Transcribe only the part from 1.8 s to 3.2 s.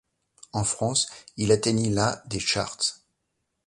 la des charts.